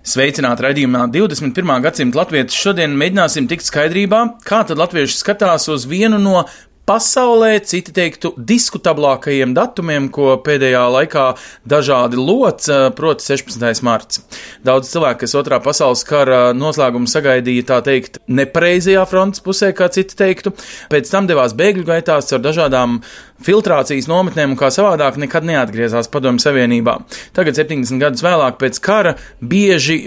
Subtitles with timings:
[0.00, 1.74] Sveicināti raidījumā 21.
[1.84, 2.56] gadsimta latvieši.
[2.56, 6.46] Šodien mēģināsim tikt skaidrībā, kā tad latvieši skatās uz vienu no
[6.90, 11.26] pasaulē, citi teiktu, diskutablākajiem datumiem, ko pēdējā laikā
[11.70, 12.66] dažādi loc,
[12.98, 13.84] proti 16.
[13.86, 14.24] marts.
[14.66, 20.18] Daudz cilvēku, kas otrā pasaules kara noslēgumu sagaidīja, tā teikt, nepareizajā frontes pusē, kā citi
[20.18, 20.52] teiktu,
[20.90, 22.98] pēc tam devās bēgļu gaitās ar dažādām
[23.46, 26.96] filtrācijas nometnēm un kā savādāk nekad neatgriezās Padomju Savienībā.
[27.38, 30.00] Tagad, 70 gadus vēlāk pēc kara, bieži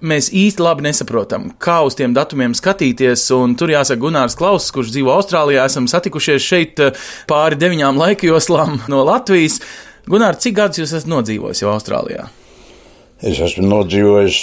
[0.00, 3.26] mēs īsti labi nesaprotam, kā uz tiem datumiem skatīties.
[3.36, 8.30] Un tur jāsaka, Gunārs Klauss, kurš dzīvo Austrālijā, esam satikušies šeit eh, pāri deviņām laika
[8.30, 9.60] joslām no Latvijas.
[10.10, 12.26] Gunār, cik gadus jūs esat nodzīvojis jau Austrālijā?
[13.20, 14.40] Es esmu nodzīvojis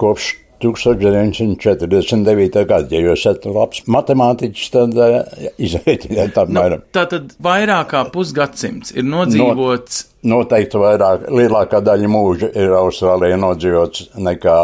[0.00, 2.64] kopš 1949.
[2.68, 2.94] gada.
[2.94, 5.18] Ja jūs esat labs matemātiķis, tad uh,
[5.62, 6.84] izrēķiniet apmēram.
[6.94, 10.04] Tā tad vairāk kā pusgadsimts ir nodzīvots.
[10.30, 14.58] Noteikti vairāk, lielākā daļa mūža ir Austrālijā nodzīvots nekā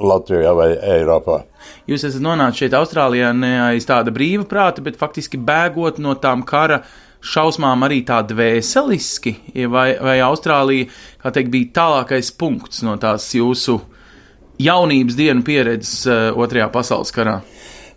[0.00, 1.42] Latvijā vai Eiropā.
[1.90, 6.44] Jūs esat nonācis šeit Austrālijā ne aiz tāda brīva prāta, bet faktiski bēgot no tām
[6.48, 6.82] kara
[7.20, 9.34] šausmām arī tā dvēseliski,
[9.68, 10.88] vai, vai Austrālija,
[11.20, 13.76] kā teikt, bija tālākais punkts no tās jūsu
[14.60, 17.40] jaunības dienu pieredzes uh, Otrajā pasaules karā?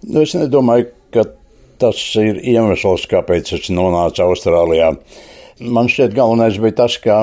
[0.04, 1.26] Nu, es nedomāju, ka
[1.82, 4.92] tas ir iemesls, kāpēc es nonācu Austrālijā.
[5.62, 7.20] Man šķiet, galvenais bija tas, ka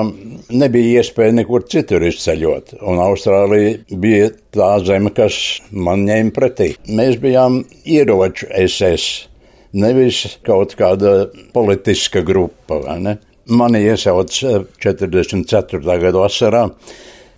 [0.55, 2.77] nebija iespēja nekur citur izceļot.
[2.87, 5.35] Un Austrālija bija tā zeme, kas
[5.71, 6.71] man ņēma pretī.
[6.87, 9.27] Mēs bijām ieroču SS,
[9.75, 12.79] nevis kaut kāda politiska grupa.
[13.51, 15.81] Mani iesauca 44.
[15.83, 16.67] gada vasarā.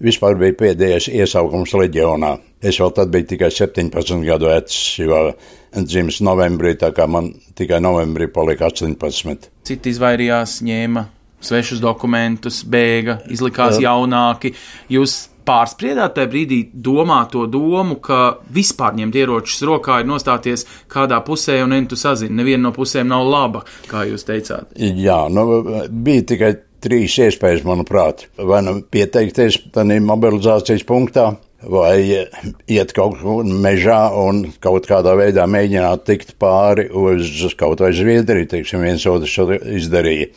[0.04, 2.34] Vispār bija pēdējais iesaukums leģionā.
[2.64, 5.26] Es vēl tad biju tikai 17 gadu vecs, jo
[5.74, 9.50] dzimis novembrī, tā kā man tikai novembrī palika 18.
[9.68, 11.06] Citi izvairījās, ņēma
[11.44, 13.90] svešus dokumentus, bēga, izlikās Jā.
[13.90, 14.54] jaunāki.
[14.92, 21.20] Jūs pārspriedāt tajā brīdī domāt to domu, ka vispār ņemt ieročus rokā ir nostāties kādā
[21.26, 22.38] pusē un entu sazina.
[22.40, 24.72] Neviena no pusēm nav laba, kā jūs teicāt.
[24.80, 26.54] Jā, nu, bija tikai
[26.84, 28.28] trīs iespējas, manuprāt.
[28.38, 31.32] Vai nu pieteikties tādā mobilizācijas punktā,
[31.64, 32.26] vai
[32.68, 38.50] iet kaut kur mežā un kaut kādā veidā mēģināt tikt pāri uz kaut vai Zviedriju,
[38.52, 40.32] teiksim, viens otrs to izdarīja.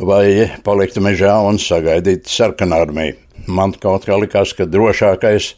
[0.00, 3.18] Vai palikt mežā un sagaidīt sarkanarmiju.
[3.50, 5.52] Man kaut kā likās, ka drošākais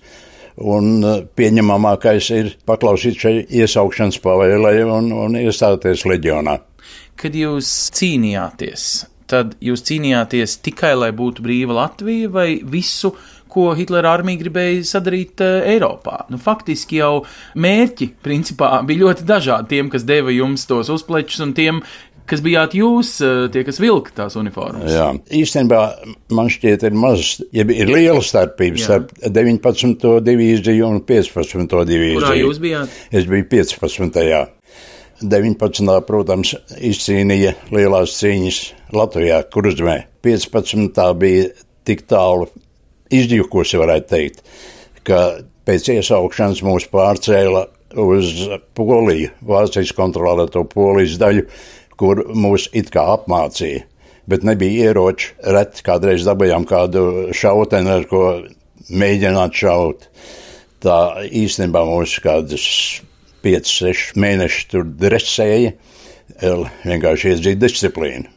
[0.63, 1.05] un
[1.39, 6.59] pieņemamākais ir paklausīt šai iesaukšanas pavēlē un, un iestāties leģionā.
[7.19, 8.89] Kad jūs cīnījāties,
[9.33, 13.15] tad jūs cīnījāties tikai, lai būtu brīva Latvija vai visu,
[13.53, 16.23] ko Hitlera armija gribēja sadarīt uh, Eiropā.
[16.33, 17.25] Nu, faktiski jau
[17.61, 21.83] mērķi principā bija ļoti dažādi tiem, kas deva jums tos uzplečus un tiem,
[22.29, 24.89] kas bijāt jūs, uh, tie, kas vilka tās uniformas.
[24.95, 25.11] Jā,
[25.43, 25.83] īstenībā
[26.33, 28.89] man šķiet, ir maz, ja ir liela starpība Jā.
[28.89, 30.09] starp 19.
[30.25, 31.79] divīziju un 15.
[31.93, 32.23] divīziju.
[32.23, 32.99] Kurā jūs bijāt?
[33.13, 34.51] Es biju 15.
[35.23, 36.01] 19.
[36.07, 38.61] protams, izcīnīja lielās cīņas
[38.93, 40.03] Latvijā, kurzmē.
[40.23, 40.99] 15.
[41.17, 41.47] bija
[41.89, 42.51] tik tālu
[43.13, 44.43] izģīkusi, varētu teikt,
[45.09, 45.21] ka
[45.65, 47.63] pēc iesaukšanas mūs pārcēla
[48.03, 48.33] uz
[48.77, 51.47] Poliju, Vācijas kontrolēto Polijas daļu,
[51.97, 53.87] kur mūs it kā apmācīja.
[54.29, 58.23] Bet nebija ieroči, reti kādreiz dabūjām kādu šauteni, ar ko
[58.93, 60.07] mēģināt šaut.
[60.85, 60.99] Tā
[61.33, 62.69] īstenībā mūs kādus
[63.41, 65.73] 5, 6 mēnešus tur dresēja,
[66.85, 68.32] vienkārši iedzīja disciplīnu.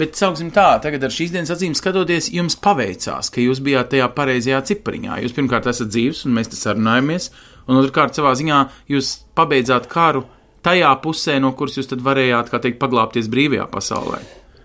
[0.00, 4.10] Bet, sauksim tā, tagad ar šīs dienas acīm skatoties, jums paveicās, ka jūs bijāt tajā
[4.16, 5.20] pareizajā cipariņā.
[5.24, 7.30] Jūs pirmkārt esat dzīves, un mēs te sarunājamies,
[7.68, 8.60] un otrkārt savā ziņā
[8.92, 10.26] jūs pabeidzāt karu
[10.66, 14.20] tajā pusē, no kuras jūs tad varējāt, kā teikt, paglāpties brīvajā pasaulē.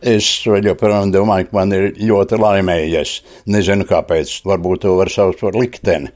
[0.06, 3.14] Es joprojām domāju, ka man ir ļoti laimējies.
[3.50, 4.34] Nezinu, kāpēc.
[4.46, 6.12] Varbūt to var saukt par likteni.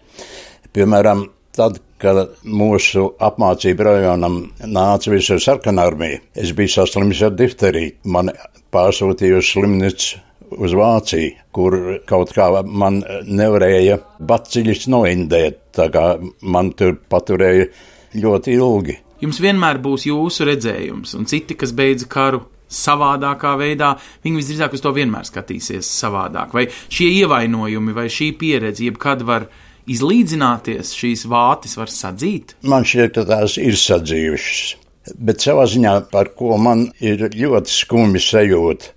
[0.76, 1.24] Piemēram,
[1.58, 7.98] tad, kad mūsu apmācību rajonam nāca visa sarkanā armija, es biju saslimis ar difteriju.
[8.16, 8.32] Man
[8.74, 10.24] pārsūtīja uz slimnīcu
[10.58, 11.76] uz Vāciju, kur
[12.10, 16.06] kaut kā man nevarēja baciļus noindēt, tā kā
[16.42, 17.70] man tur paturēja
[18.18, 18.98] ļoti ilgi.
[19.20, 24.84] Jums vienmēr būs jūsu redzējums, un citi, kas beidza karu savādākā veidā, viņi visdrīzāk uz
[24.84, 26.54] to vienmēr skatīsies savādāk.
[26.56, 29.50] Vai šie ievainojumi, vai šī pieredze, jebkad var
[29.96, 32.56] izlīdzināties, šīs vātis var sadzīt?
[32.64, 34.76] Man šķiet, ka tās ir sadzīvušas.
[35.18, 38.92] Bet savā ziņā, par ko man ir ļoti skumji sajūta,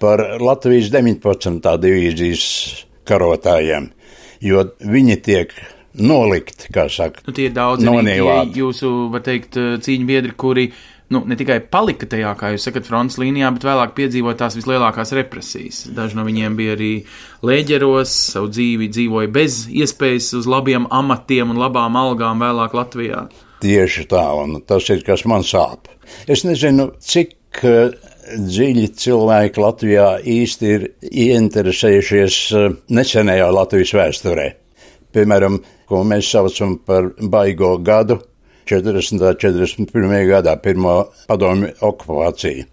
[0.00, 1.58] par Latvijas 19.
[1.82, 2.44] divīzijas
[3.08, 3.90] karotājiem,
[4.44, 5.52] jo viņi tiek
[5.98, 8.60] nolikti, kā saka, Nu, tie ir daudz nonīvāti.
[8.62, 10.68] jūsu, var teikt, cīņu biedri, kuri
[11.14, 15.14] nu, ne tikai palika tajā, kā jūs sakat, frontes līnijā, bet vēlāk piedzīvoja tās vislielākās
[15.16, 15.82] represijas.
[15.96, 16.92] Daži no viņiem bija arī
[17.48, 23.24] lēģeros, savu dzīvi dzīvoja bez iespējas uz labiem amatiem un labām algām vēlāk Latvijā.
[23.64, 25.88] Tieši tā, un tas ir kas man sāp.
[26.30, 27.96] Es nezinu, cik eh,
[28.36, 34.48] dziļi cilvēki Latvijā īsti ir ieinteresējušies eh, nesenajā Latvijas vēsturē.
[35.16, 35.56] Piemēram,
[35.88, 38.20] ko mēs saucam par baigo gadu,
[38.68, 39.16] 40.
[39.16, 40.18] un 41.
[40.28, 40.98] gadā, pirmo
[41.30, 42.66] padomju okupāciju.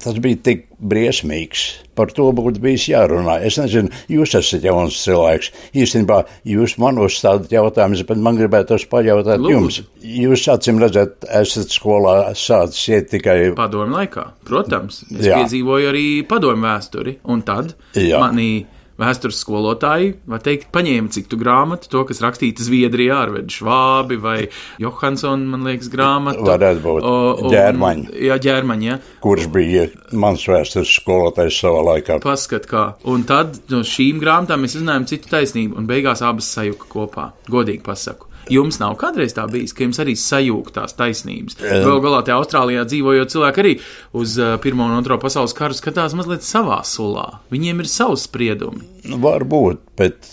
[0.00, 1.64] Tas bija tik briesmīgs.
[1.94, 3.34] Par to būtu bijis jārunā.
[3.44, 5.50] Es nezinu, jūs esat jauns cilvēks.
[5.76, 9.52] Īstenībā jūs man uzstādat jautājumus, bet man gribētos pajautāt Lūdzu.
[9.52, 9.80] jums.
[10.00, 15.42] Jūs, acīm redzat, esat skolā sācis iet tikai Padomu laikā, protams, es Jā.
[15.42, 18.24] piedzīvoju arī padomu vēsturi, un tad Jā.
[18.24, 18.64] manī
[19.00, 24.36] vēstures skolotāji, var teikt, paņēma citu grāmatu, to, kas rakstīta Zviedrijā ar Vedu Švābi vai
[24.82, 26.44] Johansonu, man liekas, grāmatu.
[26.46, 27.08] Varētu būt.
[27.08, 28.14] un- Ģermaņa.
[28.28, 28.98] Jā, ģērmaņa, jā.
[29.20, 32.20] kurš bija mans vēstures skolotājs savā laikā.
[32.22, 32.94] Paskat kā.
[33.04, 37.32] Un tad no šīm grāmatām mēs uzzinājām citu taisnību, un beigās abas sajuka kopā.
[37.50, 38.26] Godīgi pasaku.
[38.52, 41.58] Jums nav kādreiz tā bijis, ka jums arī sajūta tās taisnības.
[41.62, 43.74] Galu galā, te Austrālijā dzīvojot cilvēki arī
[44.20, 47.40] uz Pirmo un Otro pasaules karu skatās mazliet savā sulā.
[47.54, 48.84] Viņiem ir savs spriedumi.
[49.08, 50.28] Nu, Varbūt, bet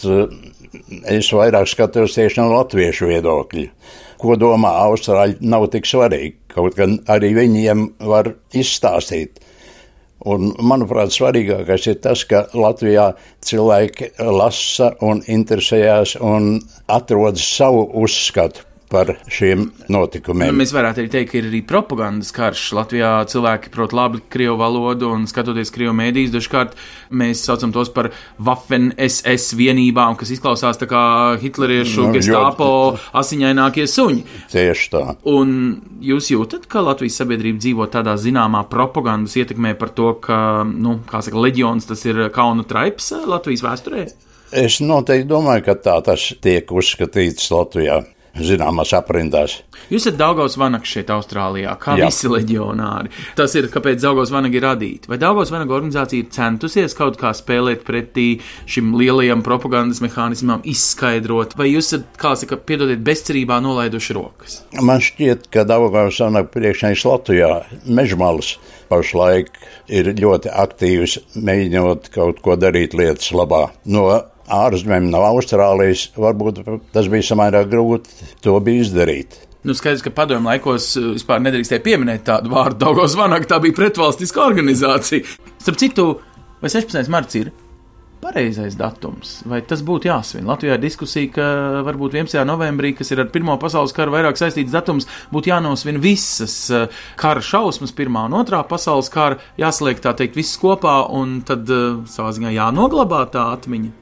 [1.12, 3.68] es vairāk skatos tieši no latviešu viedokļa.
[4.22, 6.36] Ko domā Austrāļi, nav tik svarīgi.
[6.52, 9.40] Kaut gan arī viņiem var izstāstīt.
[10.29, 13.07] Un, manuprāt, svarīgākais ir tas, ka Latvijā
[13.41, 16.59] cilvēki lasa un interesējās un
[16.94, 20.51] atrod savu uzskatu par šiem notikumiem.
[20.51, 22.67] Nu, mēs varētu arī teikt, ka ir arī propagandas karš.
[22.75, 26.75] Latvijā cilvēki prot labi krievu valodu un skatoties krievu mēdīs, dažkārt
[27.15, 28.11] mēs saucam tos par
[28.41, 31.03] Waffen SS vienībām, kas izklausās tā kā
[31.41, 32.69] hitleriešu Nu, nu, gestapo
[33.17, 34.23] asiņainākie suņi.
[34.51, 35.03] Tieši tā.
[35.29, 35.53] Un
[36.03, 41.23] jūs jūtat, ka Latvijas sabiedrība dzīvo tādā zināmā propagandas ietekmē par to, ka, nu, kā
[41.25, 44.07] saka, leģions tas ir kaunu traips eh, Latvijas vēsturē?
[44.51, 48.01] Es noteikti domāju, ka tā tas tiek uzskatīts Latvijā.
[48.31, 49.57] Zināmās aprindās.
[49.92, 52.07] Jūs esat Daugavs Vanaks šeit, Austrālijā, kā Jā.
[52.07, 53.12] Visi leģionāri.
[53.36, 55.12] Tas ir, kāpēc Daugavs Vanagi ir radīti.
[55.12, 58.28] Vai Daugavs Vanaga organizācija ir centusies kaut kā spēlēt pretī
[58.72, 64.62] šim lielajam propagandas mehānismam, izskaidrot, vai jūs esat, kā saka, piedodiet, bezcerībā nolaiduši rokas?
[64.80, 67.51] Man šķiet, ka Daugavas sanāk priekšnieks Latvijā
[67.84, 68.56] mežmalas
[68.92, 69.51] pašlaik
[69.92, 73.68] ir ļoti aktīvs, mēģinot kaut ko darīt lietas labā.
[73.84, 74.07] No
[74.51, 76.62] ārzemēm, no Austrālijas, varbūt
[76.94, 79.39] tas bija samērā grūti to izdarīt.
[79.63, 83.77] Nu, skaidrs, ka padomju laikos uh, vispār nedrīkstēja pieminēt tādu vārdu Daugavs Vanaka, tā bija
[83.77, 85.25] pretvalstiska organizācija.
[85.62, 86.07] Starp citu,
[86.63, 87.12] vai 16.
[87.13, 87.51] marts ir
[88.21, 90.45] pareizais datums, vai tas būtu jāsvin?
[90.50, 91.45] Latvijā ir diskusija, ka
[91.86, 92.42] varbūt 11.
[92.45, 97.42] novembrī, kas ir ar Pirmo pasaules karu vairāk saistīts datums, būtu jānosvin visas uh, kara
[97.45, 102.33] šausmas, Pirmā un Otrā pasaules kara, jāsaliek tā teikt viss kopā, un tad uh, savā
[102.38, 104.00] ziņā jānoglabā tā atmiņa.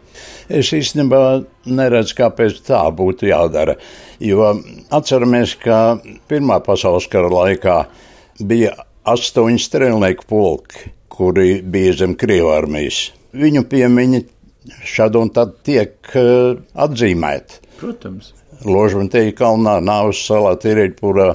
[0.50, 1.22] Es īstenībā
[1.70, 3.76] neredzu, kāpēc tā būtu jādara.
[4.18, 4.56] Jo
[4.90, 6.00] atceramies, ka
[6.30, 7.76] Pirmā pasaules kara laikā
[8.42, 8.74] bija
[9.10, 13.00] astoņi strēlnieku pulki, kuri bija zem Krievijas armijas.
[13.38, 14.24] Viņu piemiņa
[14.90, 17.62] šad un tad tiek uh, atzīmēta.
[17.80, 18.34] Protams.
[18.66, 21.30] Ložmentēja kalnā, Nāvas salā, Tirīļpurā.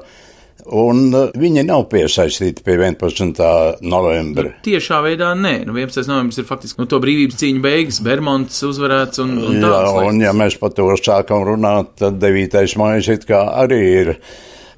[0.72, 3.40] Un uh, viņi nav piesaistīti pie 11.
[3.84, 4.54] novembra.
[4.64, 6.08] Tiešā veidā nē, nu 11.
[6.08, 10.00] novembris ir faktiski nu, to brīvības cīņu beigas, Bermonts uzvarēts un, un Jā, tāds.
[10.08, 12.64] un ja mēs par to sākam runāt, tad 9.
[12.80, 14.12] maija it kā arī ir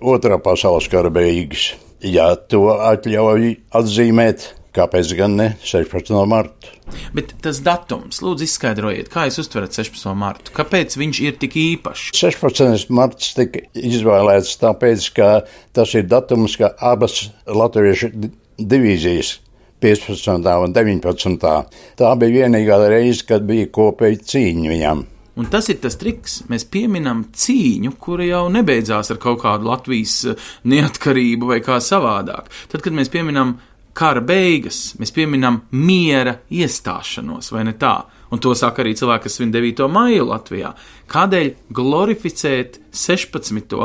[0.02, 1.74] otrā pasaules kara beigas.
[2.04, 6.12] Ja to atļauj atzīmēt, kāpēc gan ne 16.
[6.28, 6.72] martu?
[7.16, 10.12] Bet tas datums, lūdzu, izskaidrojiet, kā jūs uztverat 16.
[10.18, 10.52] martu?
[10.56, 12.12] Kāpēc viņš ir tik īpašs?
[12.20, 12.86] 16.
[12.94, 15.32] marts tika izvēlēts tāpēc, ka
[15.76, 19.36] tas ir datums, ka abas latviešu di- divīzijas
[19.82, 20.54] 15.
[20.64, 21.50] un 19.
[21.98, 25.04] Tā bija vienīgā reize, kad bija kopēja cīņa viņam.
[25.36, 26.38] Un tas ir tas triks.
[26.48, 32.48] Mēs pieminam cīņu, kura jau nebeidzās ar kaut kādu Latvijas eh, neatkarību vai kā savādāk.
[32.72, 33.58] Tad, kad mēs pieminam
[33.96, 37.96] kara beigas, mēs pieminam miera iestāšanos, vai ne tā?
[38.34, 39.86] Un to saka arī cilvēki, kas svin 9.
[39.92, 40.72] maiju Latvijā.
[41.10, 43.76] Kādēļ glorificēt 16.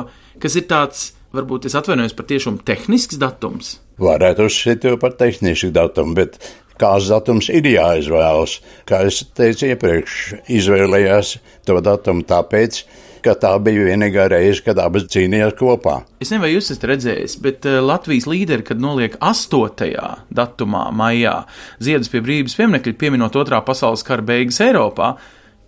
[0.41, 3.77] kas ir tāds, varbūt es atvainojos par tiešām tehnisks datums?
[4.01, 6.39] Varētu uzskatīt to par tehnisku datumu, bet
[6.81, 8.57] kāds datums ir jāizvēlas.
[8.89, 10.17] Kā es teicu iepriekš,
[10.57, 11.35] izvēlējās
[11.69, 16.01] to datumu tāpēc, ka tā bija vienīgā reize, kad abas cīnījās kopā.
[16.19, 19.91] Es nezinu, vai jūs esat redzējis, bet uh, Latvijas līderi, kad noliek 8.
[20.33, 21.35] datumā, maijā,
[21.83, 25.15] ziedus pie brīvības pieminekļa, pieminot otrā pasaules kara beigas Eiropā,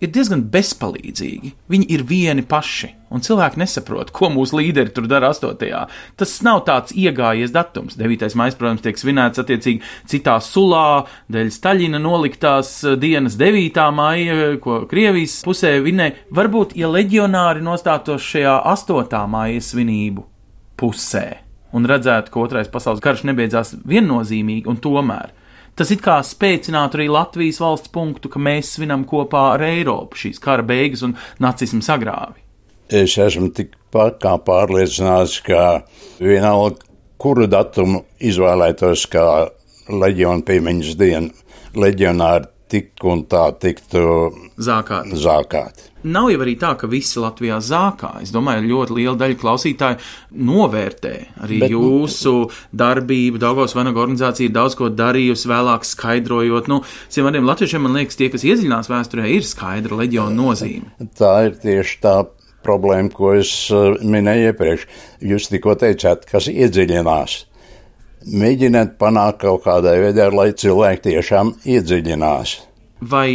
[0.02, 1.52] ir diezgan bezpalīdzīgi.
[1.70, 5.54] Viņi ir vieni paši, un cilvēki nesaprot, ko mūsu līderi tur dara 8.
[6.18, 7.98] Tas nav tāds iegājies datums.
[8.00, 8.26] 9.
[8.38, 13.86] maija, protams, tiek svinēts attiecīgi citā sulā, dēļ Staļina noliktās eh, dienas 9.
[13.94, 16.10] maija, ko Krievijas pusē vinē.
[16.34, 19.24] Varbūt, ja leģionāri nostātos šajā 8.
[19.30, 20.28] maija svinību
[20.80, 21.28] pusē
[21.74, 25.32] un redzētu, ka otrais pasaules karš nebeidzās viennozīmīgi, un tomēr
[25.74, 30.38] Tas it kā spēcinātu arī Latvijas valsts punktu, ka mēs svinam kopā ar Eiropu šīs
[30.42, 32.38] kara beigas un nacismu sagrāvi.
[32.94, 33.50] Es esmu
[34.20, 35.82] kā pārliecināts, ka
[36.20, 36.84] vienalga,
[37.18, 39.26] kuru datumu izvēlētos kā
[39.88, 41.32] leģiona piemiņas dienu,
[41.74, 44.04] leģionāri tik un tā tiktu
[44.58, 45.18] zākāti.
[45.18, 45.93] zākāti.
[46.04, 48.10] Nav jau arī tā, ka visi Latvijā zākā.
[48.24, 51.12] Es domāju, ļoti liela daļa klausītāju novērtē
[51.46, 52.34] arī Bet, jūsu
[52.76, 53.40] darbību.
[53.40, 56.68] Daugos Vanaga organizācija ir daudz ko darījusi, vēlāk skaidrojot.
[56.68, 56.82] Nu,
[57.14, 60.92] Cilvēkiem latviešiem, man liekas, tie, kas iedziļinās vēsturē, ir skaidra leģiona nozīme.
[61.16, 62.18] Tā ir tieši tā
[62.64, 64.86] problēma, ko es uh, minēju iepriekš.
[65.32, 67.40] Jūs tikko teicāt, kas iedziļinās.
[68.44, 72.54] Mēģiniet panākt kaut kādā veidā, lai cilvēki tiešām iedziļinās.
[73.04, 73.28] Vai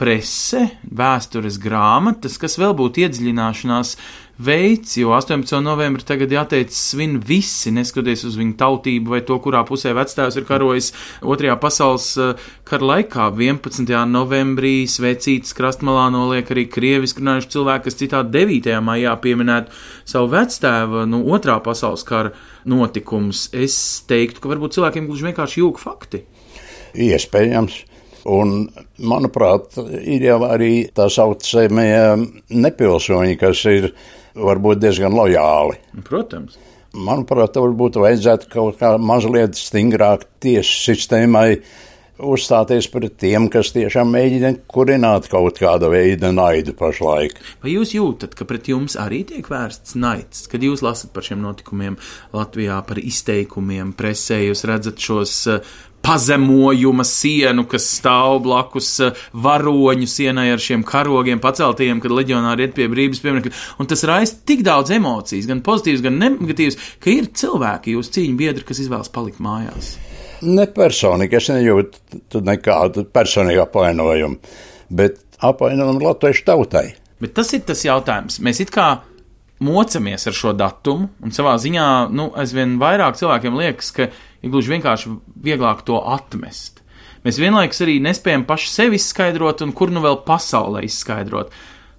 [0.00, 0.64] prese,
[0.96, 3.96] vēstures grāmatas, kas vēl būtu iedziļināšanās
[4.40, 5.58] veids, jo 18.
[5.60, 10.46] novembrī tagad jāteic svin visi, neskatoties uz viņu tautību vai to, kurā pusē vectēvs ir
[10.48, 10.88] karojis
[11.20, 13.28] otrajā pasaules eh, kara laikā.
[13.36, 13.92] 11.
[14.08, 18.80] novembrī svecītas krastmalā noliek arī krieviski runājuši cilvēki, kas citādi 9.
[18.86, 19.76] maijā pieminētu
[20.08, 22.32] savu vectēvu, nu, otrā pasaules kara
[22.64, 23.50] notikumus.
[23.52, 23.76] Es
[24.08, 26.24] teiktu, ka varbūt cilvēkiem gluži vienkārši jūg fakti.
[26.96, 27.89] Iespējams.
[28.28, 28.66] Un,
[29.00, 33.92] manuprāt, ir jau arī tā saucamie nepilsoņi, kas ir
[34.36, 35.78] varbūt diezgan lojāli.
[36.04, 36.58] Protams.
[36.90, 41.60] Manuprāt, varbūt vajadzētu kaut kā mazliet stingrāk tiesu sistēmai
[42.20, 47.38] uzstāties pret tiem, kas tiešām mēģina kurināt kaut kādu veidu naidu pašlaik.
[47.64, 51.40] Vai jūs jūtat, ka pret jums arī tiek vērsts naids, kad jūs lasat par šiem
[51.44, 51.98] notikumiem
[52.36, 55.36] Latvijā, par izteikumiem presē, jūs redzat šos
[56.04, 62.76] pazemojuma sienu, kas stāv blakus eh, varoņu sienai ar šiem karogiem paceltajiem, kad leģionāri iet
[62.76, 63.56] pie brīvības pieminekļa.
[63.82, 68.38] Un tas raisa tik daudz emocijas, gan pozitīvas, gan negatīvas, ka ir cilvēki, jūs cīņu
[68.40, 69.94] biedri, kas izvēlas palikt mājās.
[70.40, 74.40] Ne personīgi, es nejūtu nekādu personīgu apvainojumu,
[74.96, 76.86] bet apvainojumu latviešu tautai.
[77.20, 78.38] Bet tas ir tas jautājums.
[78.40, 78.88] Mēs it kā
[79.60, 84.08] mocamies ar šo datumu, un savā ziņā, nu, aizvien vairāk cilvēkiem liekas, ka
[84.42, 86.80] ir gluži vienkārši vieglāk to atmest.
[87.24, 91.52] Mēs vienlaikus arī nespējam paši sevi izskaidrot, un kur nu vēl pasaulē izskaidrot.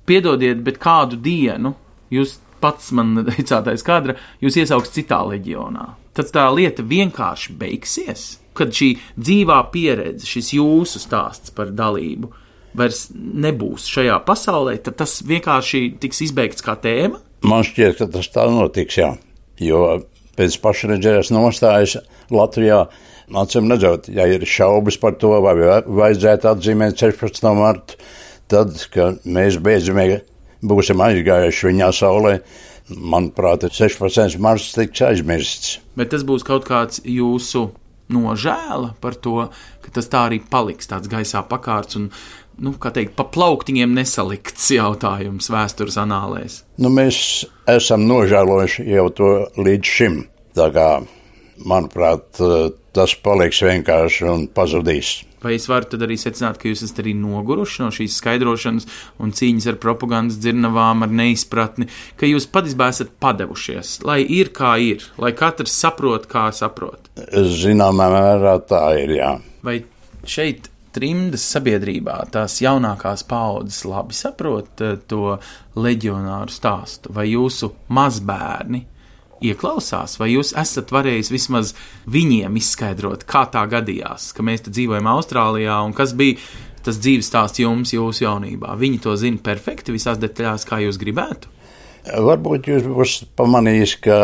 [0.09, 1.75] Piedodiet, bet kādu dienu
[2.13, 5.87] jūs pats man teicātais kadra, jūs iesauks citā leģionā.
[6.17, 8.25] Tad tā lieta vienkārši beigsies,
[8.57, 12.33] kad šī dzīvā pieredze, šis jūsu stāsts par dalību
[12.77, 17.19] vairs nebūs šajā pasaulē, tad tas vienkārši tiks izbeigts kā tēma.
[17.47, 19.11] Man šķiet, ka tas tā notiks, jā.
[19.61, 20.01] Jo
[20.39, 21.97] pēc pašreizējās nostājas
[22.33, 22.85] Latvijā.
[23.31, 27.45] Acīm redzot, ja ir šaubas par to, vai vajadzētu atzīmēt 16.
[27.55, 27.95] martu,
[28.51, 30.19] tad, kad mēs beidzamīgi
[30.67, 32.33] būsim aizgājuši viņā saulē,
[32.91, 34.35] manuprāt, 16.
[34.43, 35.77] marts tiks aizmirsts.
[35.95, 37.69] Bet tas būs kaut kāds jūsu
[38.11, 39.47] nožēla par to,
[39.81, 42.09] ka tas tā arī paliks tāds gaisā pakārts un,
[42.59, 46.61] nu, kā teikt, pa plauktiņiem nesalikts jautājums vēstures anālēs.
[46.81, 49.31] Nu, mēs esam nožēlojuši jau to
[49.61, 50.21] līdz šim.
[50.57, 50.87] Tā kā
[51.63, 52.41] manuprāt,
[52.95, 55.21] tas paliks vienkārši un pazudīs.
[55.41, 58.85] Vai es varu arī secināt, ka jūs esat arī noguruši no šīs skaidrošanas
[59.23, 61.87] un cīņas ar propagandas dzirnavām, ar neizpratni,
[62.19, 67.09] ka jūs patiesībā esat padevušies, lai ir kā ir, lai katrs saprot, kā saprot?
[67.33, 69.31] Zināmā mērā tā ir, jā.
[69.65, 69.79] Vai
[70.29, 75.37] šeit trimdas sabiedrībā tās jaunākās paudzes labi saprot eh, to
[75.75, 78.85] leģionāru stāstu, vai jūsu mazbērni
[79.41, 81.71] ieklausās, vai jūs esat varējis vismaz
[82.11, 86.37] viņiem izskaidrot, kā tā gadījās, ka mēs dzīvojam Austrālijā un kas bija
[86.85, 88.75] tas dzīves stāsts jums, jūsu jaunībā.
[88.77, 91.49] Viņi to zina perfekti visās detaļās, kā jūs gribētu.
[92.01, 94.15] Varbūt jūs būsiet pamanījis, ka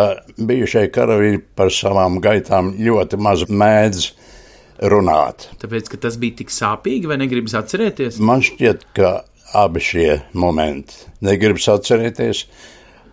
[0.41, 4.07] bijušie karavīri par savām gaitām ļoti maz mēdz
[4.79, 5.49] runāt.
[5.61, 8.21] Tāpēc, ka tas bija tik sāpīgi, vai negribas atcerēties?
[8.23, 9.19] Man šķiet, ka
[9.57, 12.45] abi šie momenti negribas atcerēties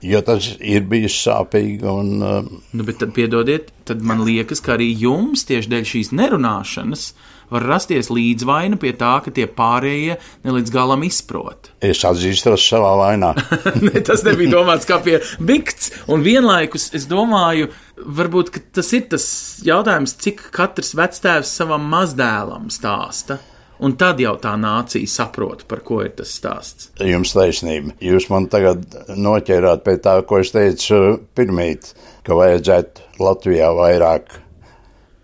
[0.04, 1.84] Jo tas ir bijis sāpīgi.
[1.88, 6.12] Un, uh, Nu, bet tad piedodiet, tad man liekas, ka arī jums tieši dēļ šīs
[6.16, 7.06] nerunāšanas
[7.52, 11.72] var rasties līdzvaina pie tā, ka tie pārējie ne līdz galam izprot.
[11.84, 13.34] es atzīstos savā vainā.
[13.86, 19.26] ne, tas nebija domāts kā pie bikts, un vienlaikus es domāju, varbūt tas ir tas
[19.64, 23.40] jautājums, cik katrs vectēvs savam mazdēlam stāsta.
[23.84, 26.92] Un tad jau tā nācija saprot, par ko ir tas stāsts.
[27.02, 27.96] Jums taisnība.
[28.00, 31.90] Jūs man tagad noķērāt pie tā, ko es teicu pirmīt,
[32.24, 34.38] ka vajadzētu Latvijā vairāk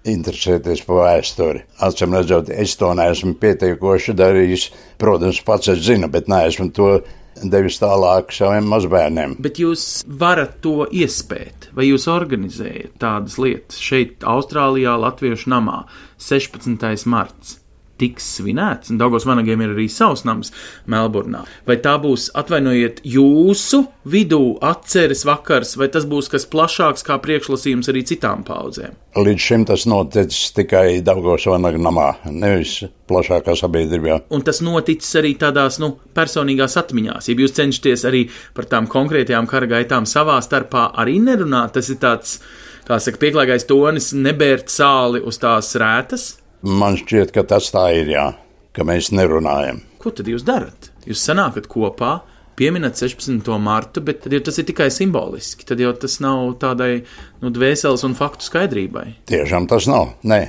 [0.09, 1.64] interesēties par vēsturi.
[1.85, 4.69] Atcīm redzot, es to neesmu pietiekoši darījis.
[5.00, 6.92] Protams, pats es zinu, bet neesmu to
[7.40, 9.37] devis tālāk saviem mazbērniem.
[9.40, 15.85] Bet jūs varat to iespēt, vai jūs organizējat tādas lietas šeit, Austrālijā, Latviešu namā,
[16.21, 17.07] 16.
[17.11, 17.59] marts.
[18.00, 20.52] Tiks svinēts, un Dārgos Vanagiem ir arī savs nams
[20.90, 21.45] Melburnā.
[21.69, 27.92] Vai tā būs, atvainojiet, jūsu vidū atceres vakars, vai tas būs kas plašāks kā priekšlasījums
[27.92, 28.97] arī citām paudzēm?
[29.21, 32.76] Līdz šim tas noticis tikai Daugos Vanagnamā, nevis
[33.11, 34.21] plašākā sabiedrībā.
[34.30, 37.30] Un tas noticis arī tādās, nu, personīgās atmiņās.
[37.30, 38.25] Ja jūs cenšaties arī
[38.57, 42.38] par tām konkrētajām kara gaitām savā starpā arī nerunāt, tas ir tāds,
[42.88, 46.30] kā saka, pieklājīgais tonis, nebērt sāli uz tās rētas.
[46.60, 48.26] Man šķiet, ka tas tā ir, jā,
[48.76, 49.80] ka mēs nerunājam.
[50.00, 50.90] Ko tad jūs darat?
[51.08, 52.18] Jūs sanākat kopā,
[52.60, 53.48] pieminat 16.
[53.62, 55.64] martu, bet tad jau tas ir tikai simboliski.
[55.68, 56.92] Tad jau tas nav tādai
[57.40, 59.06] nu, dvēseles un faktu skaidrībai.
[59.32, 60.14] Tiešām tas nav.
[60.28, 60.42] Nē.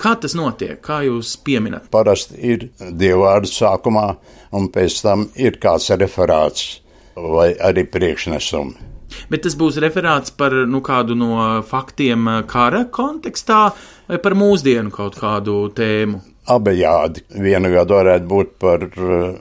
[0.00, 0.80] Kā tas notiek?
[0.84, 1.86] Kā jūs pieminat?
[1.94, 4.08] Parasti ir dievvvārds sākumā,
[4.52, 6.80] un pēc tam ir kāds referāts
[7.16, 8.93] vai arī priekšnesums.
[9.30, 13.60] Bet tas būs referāts par nu, kādu no faktiem kara kontekstā
[14.08, 16.22] vai par mūsdienu kaut kādu tēmu.
[16.54, 17.24] Abejādi.
[17.40, 19.38] Vienu gadu varētu būt par uh,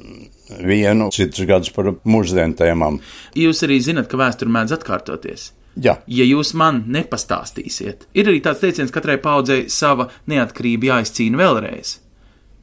[0.64, 3.02] vienu, citus gadus par mūsdienu tēmām.
[3.40, 5.52] Jūs arī zinat, ka vēsture mēdz atkārtoties.
[5.74, 11.40] Jā, Ja jūs man nepastāstīsiet, ir arī tāds teiciens, ka katrai paudzei sava neatkarība jāizcīna
[11.40, 11.96] vēlreiz.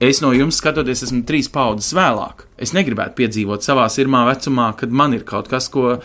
[0.01, 2.47] Es no jums skatoties, esmu trīs paudzes vēlāk.
[2.57, 5.99] Es negribētu piedzīvot savā sirmā vecumā, kad man ir kaut kas, ko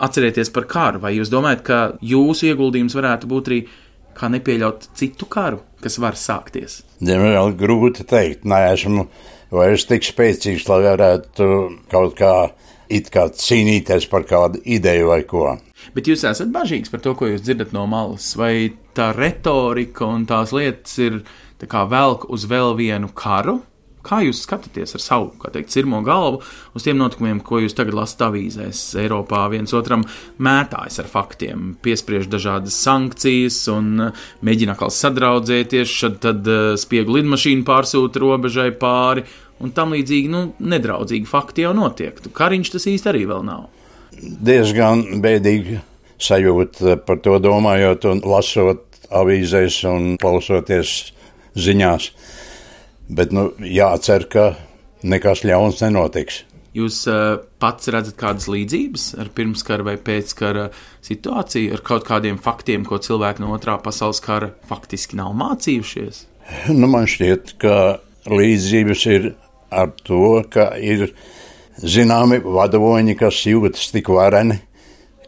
[0.00, 1.02] atcerēties par karu.
[1.04, 3.60] Vai jūs domājat, ka jūsu ieguldījums varētu būt arī
[4.16, 6.80] kā nepieļaut citu karu, kas var sākties?
[7.00, 8.44] diemžēl grūti teikt.
[8.48, 9.06] Nē, esmu
[9.54, 11.48] vairs tik spēcīgs, lai varētu
[11.92, 12.34] kaut kā
[12.90, 15.54] it kā cīnīties par kādu ideju vai ko.
[15.94, 20.26] Bet jūs esat bažīgs par to, ko jūs dzirdat no malas, vai tā retorika un
[20.28, 21.22] tās lietas ir
[21.60, 23.60] tā kā velk uz vēl vienu karu?
[24.06, 26.40] Kā jūs skatāties ar savu, kā teikt, sirmo galvu
[26.76, 28.80] uz tiem notikumiem, ko jūs tagad lasat avīzēs?
[29.02, 30.06] Eiropā viens otram
[30.40, 37.18] mētājas ar faktiem, piespriež dažādas sankcijas un uh, mēģina atkal sadraudzēties, šad tad uh, spiegu
[37.18, 39.26] lidmašīnu pārsūta robežai pāri
[39.60, 42.16] un tam līdzīgi, nu, nedraudzīgi fakti jau notiek.
[42.32, 43.68] Kariņš tas īsti arī vēl nav.
[44.20, 45.80] Diezgan bēdīgi
[46.20, 51.12] sajūta par to domājot un lasot avīzēs un klausoties
[51.58, 52.10] ziņās.
[53.10, 54.52] Bet nu, jācer, ka
[55.02, 56.44] nekas ļauns nenotiks.
[56.76, 60.68] Jūs uh, pats redzat kādas līdzības ar pirmskara vai pēckara
[61.02, 66.22] situāciju, ar kaut kādiem faktiem, ko cilvēki no otrā pasaules kara faktiski nav mācījušies?
[66.70, 67.74] Nu, man šķiet, ka
[68.30, 69.28] līdzības ir
[69.74, 71.08] ar to, ka ir
[71.82, 74.60] zināmi vadoņi, kas jūtas tik vareni,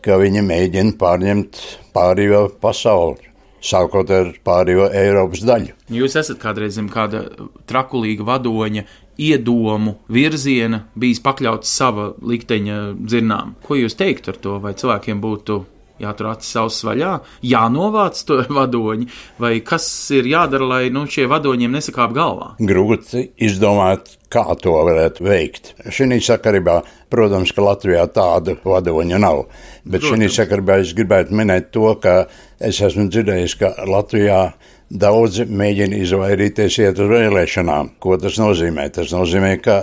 [0.02, 1.60] ka viņi mēģina pārņemt
[1.94, 3.31] pārējo pasauli,
[3.62, 5.76] sākot ar pārējo Eiropas daļu.
[5.92, 7.24] Jūs esat kādreiz zem kāda
[7.70, 8.86] trakulīga vadoņa
[9.22, 13.56] iedomu virziena bijis pakļauts sava likteņa dzirnām.
[13.64, 14.58] Ko jūs teiktu ar to?
[14.62, 15.62] Vai cilvēkiem būtu
[16.02, 17.12] jātur acis savs vaļā,
[17.46, 19.08] jānovāc to vadoņi,
[19.42, 22.52] vai kas ir jādara, lai nu, šie vadoņiem nesakāp galvā?
[22.58, 25.74] Grūti izdomāt, kā to varētu veikt.
[25.92, 26.80] Šī sakarībā,
[27.12, 29.44] protams, ka Latvijā tādu vadoņu nav.
[29.84, 32.24] Bet šī sakarībā es gribētu minēt to, ka
[32.68, 34.40] es esmu dzirdējis, ka Latvijā
[34.92, 37.94] daudzi mēģina izvairīties iet uz vēlēšanām.
[38.02, 38.88] Ko tas nozīmē?
[38.94, 39.78] Tas nozīmē, ka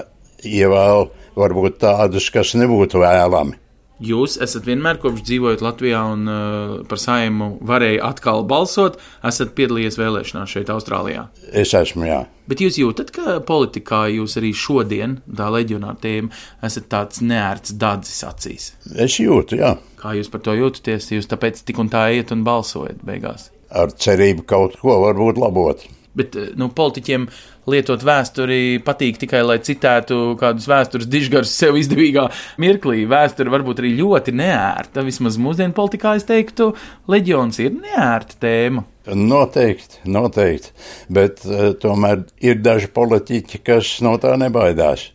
[0.45, 3.57] ievēl varbūt tādus, kas nebūtu vēlami.
[3.99, 8.95] Jūs esat vienmēr, kopš dzīvojat Latvijā un uh, par saimu varēja atkal balsot,
[9.27, 11.25] esat piedalījies vēlēšanās šeit, Austrālijā.
[11.51, 12.21] Es esmu, jā.
[12.49, 16.31] Bet jūs jūtat, ka politikā jūs arī šodien, tā leģionāra tēma,
[16.65, 18.71] esat tāds neērts dadzis acīs.
[18.95, 19.75] Es jūtu, jā.
[19.99, 21.11] Kā jūs par to jūtaties?
[21.17, 23.49] Jūs tāpēc tik un tā iet un balsojat beigās.
[23.69, 25.83] Ar cerību kaut ko varbūt labot.
[26.17, 27.27] Bet eh, nu, politiķiem
[27.69, 32.25] lietot vēsturi patīk tikai, lai citētu kādus vēstures dižgarus sev izdevīgā
[32.61, 33.03] mirklī.
[33.09, 35.05] Vēsture varbūt arī ļoti neērta.
[35.05, 36.71] Vismaz mūsdienu politikā es teiktu,
[37.11, 38.85] leģions ir neērta tēma.
[39.09, 40.73] Noteikti, noteikti.
[41.13, 45.09] Bet uh, tomēr ir daži politiķi, kas no tā nebaidās.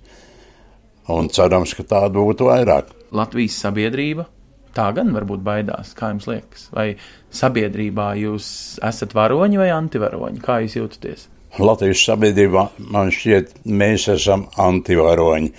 [1.15, 2.95] Un cerams, ka tādu būtu vairāk.
[3.15, 4.25] Latvijas sabiedrība
[4.75, 6.67] Tā gan varbūt baidās, kā jums liekas.
[6.75, 6.89] Vai
[7.37, 8.49] sabiedrībā jūs
[8.85, 10.43] esat varoņi vai antivaroņi?
[10.45, 11.29] Kā jūs jūtaties?
[11.55, 15.53] Latvijas sabiedrībā man šķiet, mēs esam antivaroņi,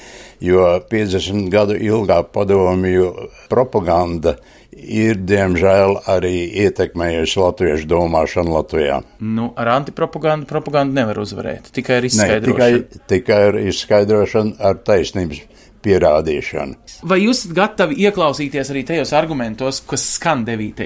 [0.44, 3.14] jo 50 gadu ilgā padomju
[3.52, 4.36] propaganda
[4.76, 6.34] ir, diemžēl, arī
[6.66, 9.00] ietekmējusi latviešu domāšanu Latvijā.
[9.24, 12.60] Nu, ar antipropagandu propagandu nevar uzvarēt, tikai ar izskaidrošanu.
[12.60, 15.46] Ne, tikai, tikai ar izskaidrošanu, ar taisnības
[15.86, 16.78] pierādīšanu.
[17.08, 20.86] Vai jūs esat gatavi ieklausīties arī tajos argumentos, kas skan 9.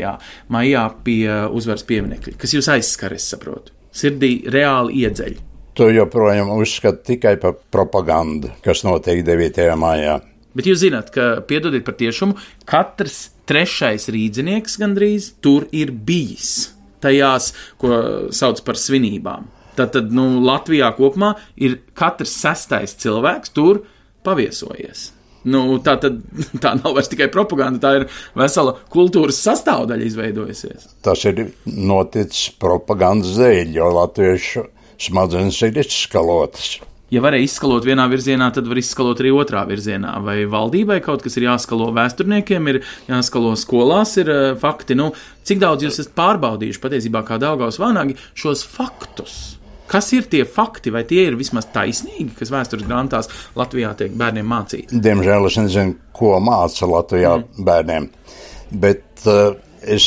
[0.53, 1.23] maijā pie
[1.55, 3.75] uzvaras pieminekļa, kas jūs aizskar, es saprotu?
[3.95, 5.37] Sirdī reāli iedzeļ.
[5.79, 9.63] To joprojām uzskata tikai par propagandu, kas notiek 9.
[9.79, 10.19] maijā.
[10.57, 12.35] Bet jūs zināt, ka, piedodiet par tiešumu,
[12.67, 16.73] katrs trešais rīznieks gandrīz tur ir bijis.
[16.99, 18.01] Tajās, ko
[18.35, 19.47] sauc par svinībām.
[19.79, 21.31] Tātad, nu, Latvijā kopumā
[21.63, 23.85] ir katrs sestais cilvēks tur
[24.29, 25.09] paviesojies.
[25.47, 26.19] Nu, tā, tad,
[26.63, 30.91] tā nav vairs tikai propaganda, tā ir vesela kultūras sastāvdaļa izveidojusies.
[31.05, 34.67] Tas ir noticis propagandas dēļ, jo latviešu
[34.99, 36.77] smadzenes ir izskalotas.
[37.09, 40.11] Ja varēja izskalot vienā virzienā, tad var izskalot arī otrā virzienā.
[40.21, 44.97] Vai valdībai kaut kas ir jāskalo, vēsturniekiem ir jāskalo, skolās ir uh, fakti.
[44.99, 45.09] Nu,
[45.47, 49.39] cik daudz jūs esat pārbaudījuši patiesībā kā Daugaus Vānāgi šos faktus?
[49.89, 54.45] Kas ir tie fakti, vai tie ir vismaz taisnīgi, kas vēstures grāmatās Latvijā tiek bērniem
[54.49, 54.99] mācīti?
[55.05, 57.65] Diemžēl es nezinu, ko māca Latvijā mm.
[57.65, 58.09] bērniem,
[58.83, 60.05] bet uh, es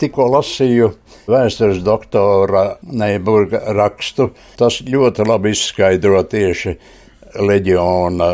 [0.00, 0.92] tikko lasīju
[1.28, 4.30] vēstures doktora Neiburga rakstu.
[4.58, 6.74] Tas ļoti labi izskaidro tieši
[7.44, 8.30] leģiona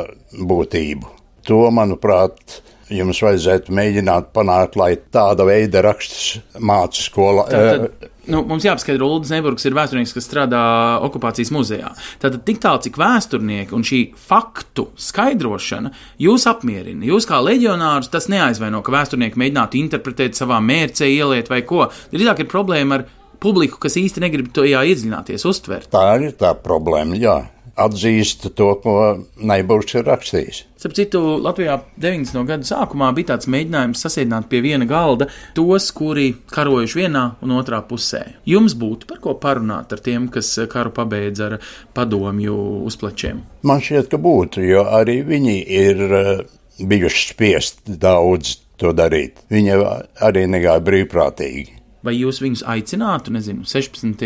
[0.47, 1.11] būtību.
[1.49, 2.61] To, manuprāt,
[2.93, 7.49] jums vajadzētu mēģināt panākt, lai tāda veida rakstus māca skolā.
[7.51, 10.63] Tātad, nu, mums jāpaskaidro, Ulrichs Neburgs ir vēsturnieks, kas strādā
[11.07, 11.93] okupācijas muzejā.
[12.23, 17.07] Tātad tik tālu, cik vēsturnieki un šī faktu skaidrošana jūs apmierina.
[17.09, 21.89] Jūs kā leģionārus tas neaizvaino, ka vēsturnieki mēģinātu interpretēt savā mērcē, ieliet vai ko.
[22.13, 23.09] Drīzāk ir problēma ar
[23.45, 25.91] publiku, kas īsti negrib tajā iedziļināties, uztvert.
[25.93, 27.39] Tā ir tā problēma, jā
[27.81, 28.95] atzīst to, ko
[29.41, 30.63] Neiburgs ir rakstījis.
[30.79, 32.45] Starp citu, Latvijā 90.
[32.49, 37.81] gadu sākumā bija tāds mēģinājums sasēdināt pie viena galda tos, kuri karojuši vienā un otrā
[37.89, 38.23] pusē.
[38.49, 41.57] Jums būtu par ko parunāt ar tiem, kas karu pabeidz ar
[41.97, 42.59] padomju
[42.89, 43.41] uzplečiem?
[43.65, 46.45] Man šķiet, ka būtu, jo arī viņi ir eh,
[46.79, 49.41] bijuši spiest daudz to darīt.
[49.51, 49.81] Viņi
[50.27, 51.84] arī negāja brīvprātīgi.
[52.05, 54.25] Vai jūs viņus aicinātu, nezinu, 16.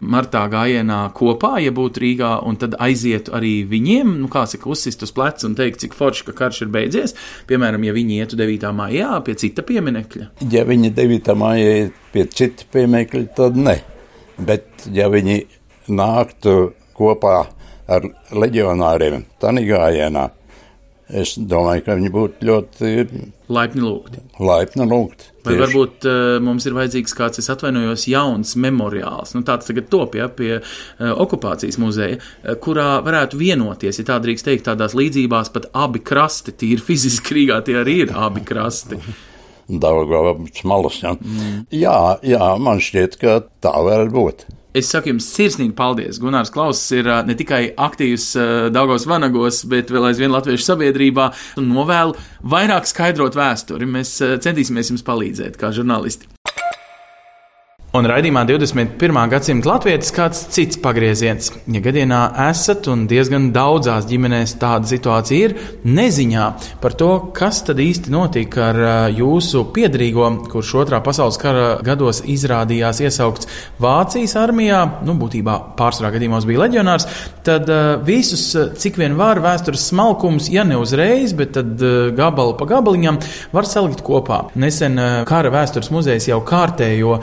[0.00, 5.02] martā gājienā kopā, ja būtu Rīgā, un tad aizietu arī viņiem, nu, kā saka, uzsist
[5.02, 7.16] uz pleca un teikt, cik forši, ka karš ir beidzies?
[7.50, 8.68] Piemēram, ja viņi ietu 9.
[8.78, 10.28] maijā pie cita pieminekļa.
[10.54, 11.32] Ja viņi 9.
[11.40, 13.80] maijā iet pie cita pieminekļa, tad ne.
[14.38, 15.40] Bet ja viņi
[15.90, 16.54] nāktu
[16.96, 17.40] kopā
[17.90, 20.28] ar leģionāriem, tad gājienā,
[21.10, 22.94] es domāju, ka viņi būtu ļoti
[23.50, 24.24] laipni lūgti.
[24.38, 25.29] Laipni lūgti.
[25.40, 25.62] Vai Tieši.
[25.62, 30.28] varbūt uh, mums ir vajadzīgs kāds, es atvainojos, jauns memoriāls, nu, tāds tagad top ja,
[30.28, 30.64] pie uh,
[31.24, 36.52] okupācijas muzeja, uh, kurā varētu vienoties, ja tā drīkst teikt, tādās līdzībās pat abi krasti,
[36.60, 39.00] tīri fiziski Rīgā tie arī ir abi krasti.
[39.70, 41.14] Daugavas malas, ja.
[41.14, 41.66] Mm.
[41.72, 44.48] Jā, jā, man šķiet, ka tā varētu būt.
[44.76, 46.20] Es saku jums sirsnīgi paldies.
[46.22, 48.28] Gunārs Klauss ir ne tikai aktīvs
[48.70, 51.26] Daugos Vanagos, bet vēl aizvien latviešu sabiedrībā
[51.58, 52.14] un novēlu
[52.54, 53.88] vairāk skaidrot vēsturi.
[53.90, 54.14] Mēs
[54.46, 56.30] centīsimies jums palīdzēt kā žurnālisti.
[57.90, 59.16] Un raidījumā 21.
[59.32, 61.48] gadsimta latvijas kāds cits pagrieziens.
[61.74, 66.44] Ja gadienā esat un diezgan daudzās ģimenēs tāda situācija ir, neziņā
[66.78, 68.78] par to, kas tad īsti notika ar
[69.10, 73.50] jūsu piedrīgo, kurš otrā pasaules kara gados izrādījās iesaukts
[73.82, 77.08] Vācijas armijā, nu, būtībā pārsvarā gadījumos bija leģionārs,
[77.42, 77.66] tad
[78.06, 81.82] visus, cik vien var, vēstures smalkums, ja ne uzreiz, bet tad
[82.14, 83.18] gabalu pa gabaliņam,
[83.50, 84.44] var salikt kopā.
[84.54, 84.94] Nesen
[85.26, 87.18] kara vēstures muzejs jau kārtējo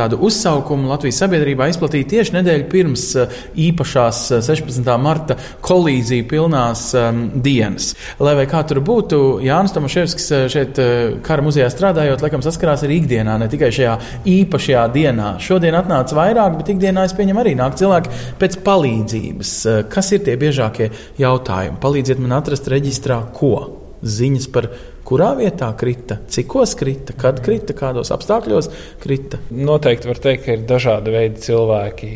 [0.00, 4.80] tādu uzsaukumu Latvijas sabiedrībā izplatīja tieši nedēļu pirms eh, īpašās 16.
[4.80, 7.92] Eh, marta kolīzija pilnās um, dienas.
[8.22, 10.80] Lai vai kā tur būtu, Jānis Tomaševskis eh, šeit
[11.26, 13.96] kara muzejā strādājot, laikam saskarās arī ikdienā, ne tikai šajā
[14.30, 15.34] īpašajā dienā.
[15.42, 19.54] Šodien atnāca vairāk, bet ikdienā es pieņemu arī nāk cilvēki pēc palīdzības.
[19.92, 21.80] Kas ir tie biežākie jautājumi?
[21.82, 23.54] Palīdziet man atrast reģistrā ko?
[24.00, 24.70] Ziņas par
[25.10, 28.70] kurā vietā krita, cikos krita, kad krita, kādos apstākļos
[29.02, 29.40] krita.
[29.50, 32.10] Noteikti var teikt, ka ir dažādi veidi cilvēki.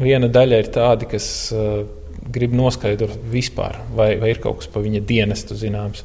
[0.00, 1.82] Viena daļa ir tādi, kas uh,
[2.32, 6.04] grib noskaidrot vispār, vai, vai ir kaut kas par viņa dienestu zināms.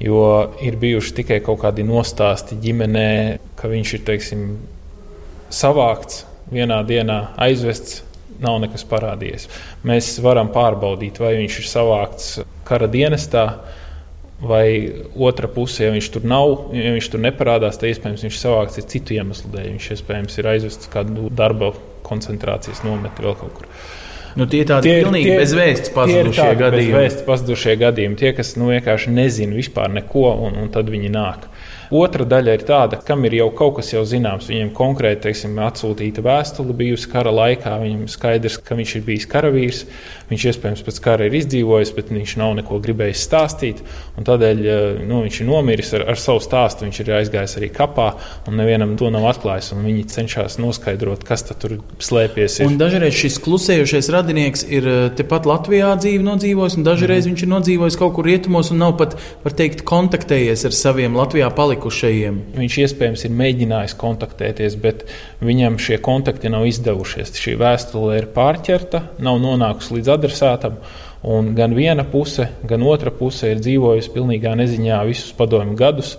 [0.00, 0.20] Jo
[0.64, 3.08] ir bijuši tikai kaut kādi nostāsti ģimenē,
[3.56, 4.44] ka viņš ir teiksim,
[5.52, 8.02] savākts vienā dienā, aizvests,
[8.40, 9.48] nav nekas parādījies.
[9.84, 12.30] Mēs varam pārbaudīt, vai viņš ir savākts
[12.68, 13.44] kara dienestā,
[14.40, 18.78] Vai otra puse, ja viņš tur nav, ja viņš tur neparādās, tad iespējams viņš savāks
[18.88, 19.66] citu iemeslu dēļ.
[19.74, 21.74] Viņš iespējams ir aizvests kādu darba
[22.06, 23.68] koncentrācijas nometni vēl kaut kur.
[24.38, 26.94] Nu, tie tādi tie, pilnīgi tie, bezvēsts pazudušie gadījumi.
[26.94, 28.18] Bezvēsts pazudušie gadījumi.
[28.20, 31.48] Tie, kas nu, vienkārši nezina vispār neko, un, un tad viņi nāk.
[31.90, 34.46] Otra daļa ir tāda, kam ir jau kaut kas jau zināms.
[34.46, 37.72] Viņam konkrēti teiksim, atsūtīta vēstule bijusi kara laikā.
[37.82, 39.80] Viņam skaidrs, ka viņš ir bijis karavīrs.
[40.30, 43.80] Viņš iespējams pēc kara ir izdzīvojis, bet viņš nav neko gribējis stāstīt.
[44.22, 46.86] Tādēļ eh, nu, viņš ir nomiris ar, ar savu stāstu.
[46.86, 48.12] Viņš ir aizgājis arī kapā,
[48.46, 49.72] un nevienam to nav atklājis.
[49.74, 52.60] Viņi cenšas noskaidrot, kas tur slēpjas.
[52.78, 57.34] Dažreiz šis klusējošais radinieks ir eh, tepat Latvijā dzīvi nodzīvojis, un dažreiz mm.
[57.34, 61.50] viņš ir nodzīvojis kaut kur rietumos un nav pat, var teikt, kontaktējies ar saviem Latvijā
[61.50, 62.40] palikušajiem palikušajiem.
[62.58, 65.06] Viņš iespējams ir mēģinājis kontaktēties, bet
[65.40, 67.32] viņam šie kontakti nav izdevušies.
[67.32, 70.76] Šī vēstule ir pārķerta, nav nonākusi līdz adresātam.
[71.24, 76.18] Un gan viena puse, gan otra puse ir dzīvojusi pilnīgā neziņā visus padomju gadus.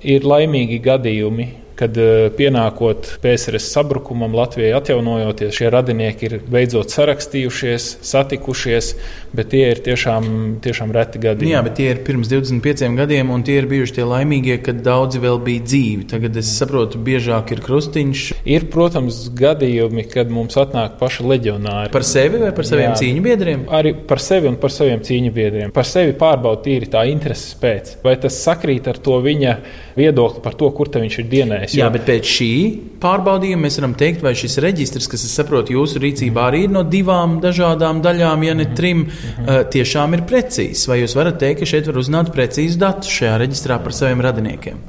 [0.00, 1.48] Ir laimīgi gadījumi,
[1.80, 8.92] kad eh, pienākot PSRS sabrukumam, Latvijai atjaunojoties, šie radinieki ir beidzot sarakstījušies, satikušies,
[9.36, 10.30] bet tie ir tiešām,
[10.64, 11.54] tiešām reti gadījumi.
[11.54, 15.20] Jā, bet tie ir pirms 25 gadiem, un tie ir bijuši tie laimīgie, kad daudzi
[15.22, 16.08] vēl bija dzīvi.
[16.14, 18.24] Tagad es saprotu, biežāk ir krustiņš.
[18.50, 21.92] Ir, protams, gadījumi, kad mums atnāk paši leģionāri.
[21.94, 23.66] Par sevi vai par saviem Jā, cīņu biedriem?
[23.74, 25.74] Arī par sevi un par saviem cīņu biedriem.
[25.74, 27.96] Par sevi pārbaudīt tīri tā intereses pēc.
[28.04, 29.56] Vai tas sakrīt ar to viņa
[29.98, 31.69] viedokli par to, kur viņš ir dienējis?
[31.76, 32.52] Jā, bet pēc šī
[33.00, 36.84] pārbaudījuma mēs varam teikt, vai šis reģistrs, kas, es saprotu, jūsu rīcībā arī ir no
[36.86, 38.76] divām dažādām daļām, ja ne mhm.
[38.78, 40.86] trim, uh, tiešām ir precīzs.
[40.90, 44.80] Vai jūs varat teikt, ka šeit var uzzināt precīzus datus šajā reģistrā par saviem radiniekiem?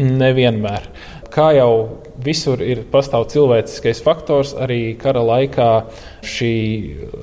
[0.00, 0.86] Nevienmēr.
[1.30, 5.68] Kā jau visur ir pastāv cilvēciskais faktors, arī kara laikā
[6.26, 6.54] šī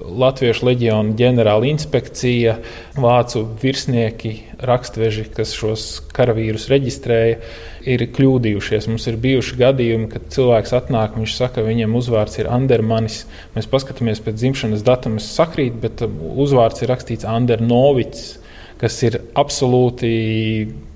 [0.08, 2.56] Latviešu leģiona ģenerāla inspekcija,
[2.96, 4.32] vācu virsnieki,
[4.64, 7.42] rakstveži, kas šos karavīrus reģistrēja,
[7.88, 8.88] ir kļūdījušies.
[8.92, 13.26] Mums ir bijuši gadījumi, kad cilvēks atnāk, viņš saka, viņam uzvārds ir Andermanis.
[13.58, 18.38] Mēs paskatāmies pēc dzimšanas datuma, sakrīt, bet uzvārds ir rakstīts Andernovits,
[18.80, 20.16] kas ir absolūti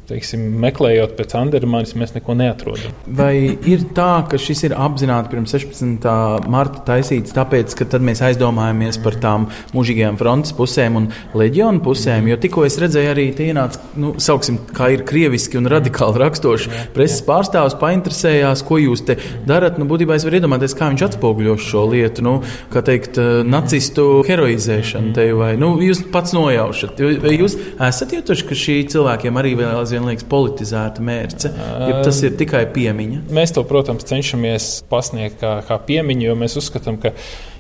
[0.10, 2.94] teiksim, meklējot pēc Andermanis, mēs neko neatrodam.
[3.06, 6.08] Vai ir tā, ka šis ir apzināti pirms 16.
[6.52, 12.28] marta taisīts, tāpēc, ka tad mēs aizdomājamies par tām mūžīgajām frontes pusēm un leģionu pusēm?
[12.32, 16.74] Jo tikko es redzēju, arī ienāca, nu, sauksim, kā ir krieviski un radikāli rakstoši.
[16.96, 19.80] Preses pārstāvs painteresējās, ko jūs te darat.
[19.82, 22.36] Nu, būtībā es varu iedomāties, kā viņš atspoguļo šo lietu, nu,
[22.74, 27.02] kā teikt, nacistu heroizēšanu te, vai nu, jūs pats nojaušat.
[27.24, 32.22] Vai jūs esat jutuši, ka šī cilvēkiem arī vēl aizvien liekas, politizēta mērce, ja tas
[32.26, 33.22] ir tikai piemiņa.
[33.34, 37.14] Mēs to, protams, cenšamies pasniegt kā, kā piemiņu, jo mēs uzskatām, ka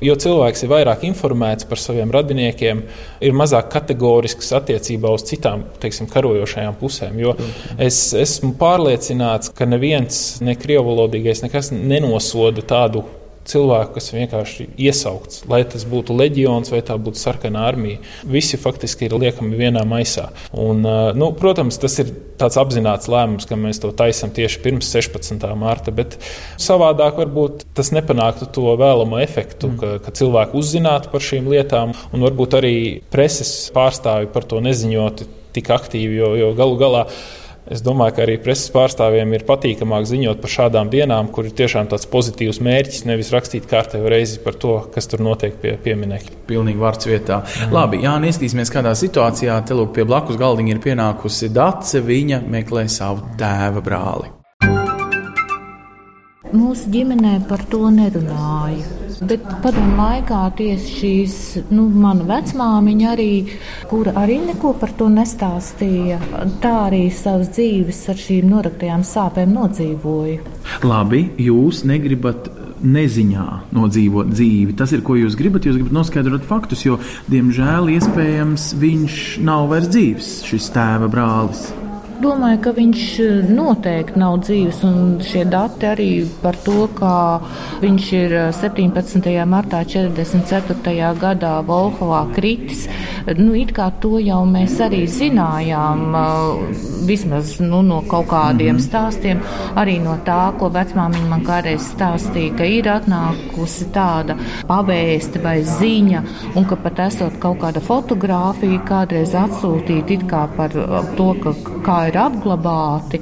[0.03, 2.83] jo cilvēks ir vairāk informēts par saviem radiniekiem,
[3.21, 7.21] ir mazāk kategorisks attiecībā uz citām teiksim, karojošajām pusēm.
[7.21, 7.37] Jo
[7.81, 13.05] es esmu pārliecināts, ka neviens ne krievalodīgais nekas nenosoda tādu
[13.47, 18.01] cilvēku, kas vienkārši iesaukts, lai tas būtu leģions vai tā būtu sarkanā armija.
[18.27, 20.29] Visi faktiski ir liekami vienā maisā.
[20.51, 20.85] Un,
[21.17, 25.43] nu, protams, tas ir tāds apzināts lēmums, ka mēs to taisām tieši pirms 16.
[25.59, 26.17] mārta, bet
[26.61, 29.81] savādāk varbūt tas nepanāktu to vēlamo efektu, mm.
[29.81, 32.75] ka, ka cilvēki uzzinātu par šīm lietām un varbūt arī
[33.13, 37.05] preses pārstāvi par to neziņoti tik aktīvi, jo, jo galu galā
[37.71, 41.87] Es domāju, ka arī preses pārstāvjiem ir patīkamāk ziņot par šādām dienām, kur ir tiešām
[41.93, 46.41] tāds pozitīvs mērķis, nevis rakstīt kārtējo reizi par to, kas tur notiek pie pieminekļa.
[46.51, 47.39] Pilnīgi vārds vietā.
[47.45, 47.71] Mhm.
[47.77, 52.03] Labi, Jā, neskatīsimies, kādā situācijā te lūk pie blakus galdiņa ir pienākusi Dace.
[52.03, 54.40] Viņa meklē savu tēva brāli.
[56.51, 58.83] Mūsu ģimenē par to nerunāja.
[59.27, 61.35] Bet padomu laikā tieši šīs,
[61.71, 63.31] nu, mana vecmāmiņa arī,
[63.91, 66.17] kura arī neko par to nestāstīja,
[66.63, 70.41] tā arī savas dzīves ar šīm noraktajām sāpēm nodzīvoja.
[70.83, 72.49] Labi, jūs negribat
[72.81, 74.75] neziņā nodzīvot dzīvi.
[74.79, 75.67] Tas ir, ko jūs gribat.
[75.69, 76.97] Jūs gribat noskaidrot faktus, jo,
[77.31, 81.69] diemžēl, iespējams, viņš nav vairs dzīves, šis tēva brālis
[82.21, 84.81] domāju, ka viņš eh, noteikti nav dzīves.
[84.87, 86.09] Un šie dati arī
[86.41, 87.13] par to, ka
[87.81, 89.29] viņš ir 17.
[89.31, 91.13] Eh, martā 44.
[91.19, 92.87] gadā Volhovā kritis.
[93.37, 98.85] Nu, it kā to jau mēs arī zinājām, eh, vismaz nu, no kaut kādiem mhm.
[98.85, 99.41] stāstiem,
[99.75, 104.37] arī no tā, ko vecmāmiņa man kādreiz stāstīja, ka ir atnākusi tāda
[104.69, 106.23] pavēste vai ziņa,
[106.55, 110.73] un ka pat esot kaut kāda fotografija kādreiz atsūtīta it kā par
[111.17, 111.53] to, ka,
[111.85, 113.21] kā ir apglabāti.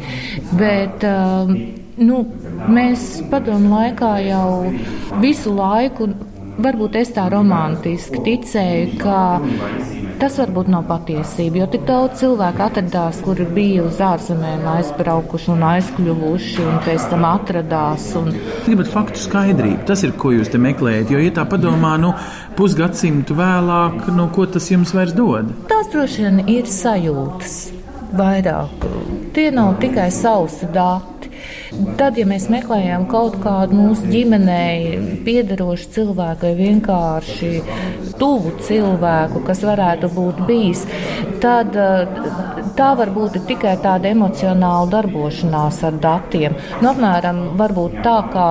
[0.59, 1.53] Bet, um,
[2.01, 2.23] nu,
[2.69, 4.49] mēs padomu laikā jau
[5.21, 6.09] visu laiku,
[6.59, 9.19] varbūt es tā romantiski ticēju, ka
[10.19, 15.63] Tas varbūt nav patiesība, jo tik daudz cilvēku atradās, kuri bija uz ārzemēm aizbraukuši un
[15.69, 18.09] aizkļuvuši, un pēc tam atradās.
[18.19, 18.27] Un...
[18.65, 21.15] Gribat faktu skaidrību, tas ir, ko jūs te meklējat.
[21.15, 22.11] Jo, ja tā padomā, nu,
[22.59, 25.55] pusgadsimtu vēlāk, nu, ko tas jums vairs dod?
[25.71, 27.78] Tās droši vien ir sajūtas
[28.15, 28.85] vairāk.
[29.33, 31.29] Tie nav tikai sausi dati.
[31.99, 37.51] Tad, ja mēs meklējam kaut kādu mūsu ģimenei piederošu cilvēku vai vienkārši
[38.19, 40.83] tuvu cilvēku, kas varētu būt bijis,
[41.43, 41.77] tad
[42.79, 46.57] tā var būt tikai tāda emocionāla darbošanās ar datiem.
[46.81, 47.43] Nu, apmēram
[48.03, 48.49] tā kā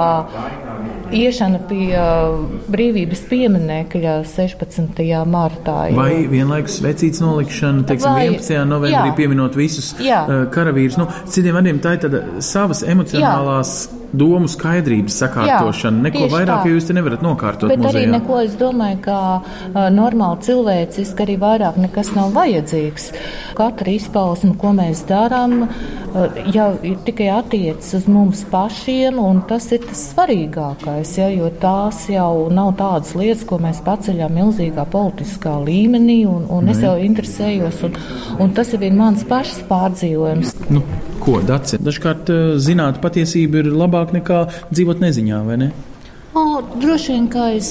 [1.15, 2.41] iešana pie uh,
[2.73, 5.05] brīvības pieminekļa 16.
[5.29, 5.77] martā.
[5.91, 5.99] Jo...
[6.01, 8.65] Vai vienlaikus vecīts nolikšana, teiksim, Vai, 11.
[8.69, 10.25] novembrī jā, pieminot visus jā.
[10.25, 10.99] Uh, karavīrus.
[11.01, 13.79] Nu, citiem vārdiem tā ir tāda savas emocionālās.
[13.87, 15.99] Jā domu skaidrības sakārtošana.
[15.99, 16.73] Jā, neko vairāk tā.
[16.73, 17.69] jūs te nevarat nokārtot.
[17.71, 18.07] Bet muzejā.
[18.07, 23.11] arī neko, es domāju, ka uh, normāli cilvēciski arī vairāk nekas nav vajadzīgs.
[23.59, 26.71] Katra izpausme, ko mēs darām, uh, jau
[27.05, 32.75] tikai attiecas uz mums pašiem, un tas ir tas svarīgākais, ja, jo tās jau nav
[32.81, 38.01] tādas lietas, ko mēs paceļām milzīgā politiskā līmenī, un, un es jau interesējos, un,
[38.41, 40.57] un tas ir mans pašs pārdzīvojums.
[40.73, 40.83] Nu,
[41.23, 41.81] ko, Dace?
[41.83, 45.71] Dažkārt zināt patiesību ir labāk nekā dzīvot neziņā, vai ne?
[46.39, 47.71] O, droši vien, ka es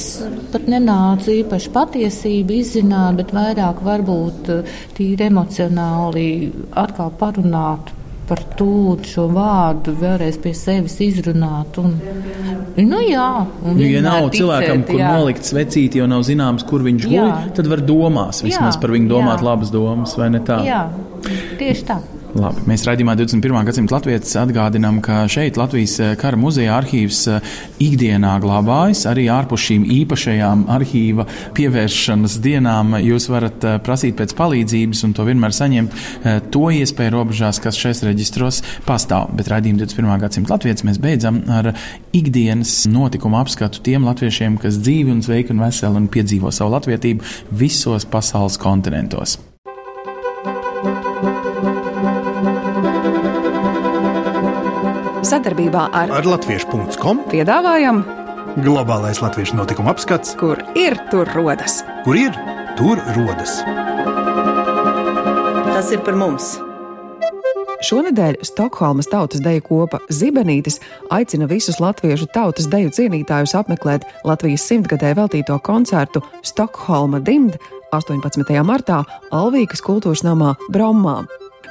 [0.51, 6.25] pat nenācu īpaši patiesību izzināt, bet vairāk varbūt eh, tīri emocionāli
[6.75, 7.93] atkal parunāt
[8.27, 11.77] par to šo vārdu, vēlreiz pie sevis izrunāt.
[11.79, 11.93] Un,
[12.81, 13.29] nu, jā,
[13.63, 15.13] un ja nav ticēt, cilvēkam, kur jā.
[15.15, 19.13] nolikt svecīti, jo nav zināms, kur viņš guļ, tad var domās vismaz jā, par viņu
[19.13, 19.47] domāt jā.
[19.47, 20.59] labas domas, vai ne tā?
[20.67, 20.83] Jā,
[21.61, 22.01] tieši tā.
[22.37, 23.55] Labi, mēs raidījumā 21.
[23.65, 29.63] gadsimta latvijas atgādinām, ka šeit Latvijas eh, kara muzeja arhīvs eh, ikdienā glabājas arī ārpus
[29.65, 31.25] šīm īpašajām arhīva
[31.57, 32.93] pievēršanas dienām.
[33.01, 35.97] Jūs varat eh, prasīt pēc palīdzības un to vienmēr saņemt
[36.53, 39.33] to iespēju robežās, kas šais reģistros pastāv.
[39.37, 40.13] Bet raidījumu 21.
[40.27, 41.73] gadsimta latvijas mēs beidzam ar
[42.17, 47.37] ikdienas notikumu apskatu tiem latviešiem, kas dzīvi un sveiki un veseli un piedzīvo savu latvietību
[47.65, 49.39] visos pasaules kontinentos.
[55.27, 58.05] Sadarbībā ar, ar Latviešu.com piedāvājam
[58.63, 61.81] globālais latviešu notikuma apskats, kur ir tur rodas.
[62.05, 62.37] Kur ir
[62.77, 63.57] tur rodas?
[65.67, 66.55] Tas ir par mums!
[67.87, 70.79] Šonadēļ Stokholmas tautas deju kopa Zibenītis
[71.13, 77.59] aicina visus latviešu tautas deju cienītājus apmeklēt Latvijas simtgadē veltīto koncertu Stokholma Dimd
[77.91, 78.55] 18.
[78.65, 79.03] martā
[79.35, 81.19] Alvīkas kultūras namā Brommā.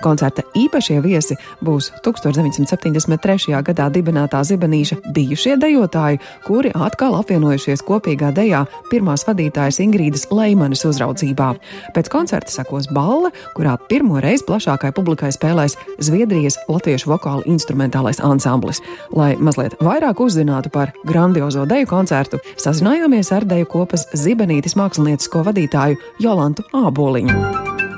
[0.04, 3.56] Koncerta īpašie viesi būs 1973.
[3.66, 11.52] gadā dibinātā Zibenīša bijušie dejotāji, kuri atkal apvienojušies kopīgā dejā pirmās vadītājas Ingrīdas Leimanes uzraudzībā.
[11.96, 18.82] Pēc koncerta sekos balle, kurā pirmo reizi plašākai publikai spēlēs Zviedrijas latviešu vokālu instrumentālais ansamblis.
[19.16, 26.00] Lai mazliet vairāk uzzinātu par grandiozo deju koncertu, sazinājāmies ar deju kopas Zibenītis māksliniecisko vadītāju
[26.22, 27.95] Jolantu Āboliņu